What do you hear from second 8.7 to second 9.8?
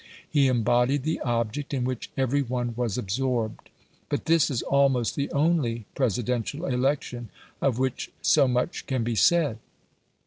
can be said.